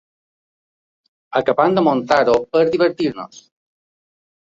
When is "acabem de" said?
1.39-1.83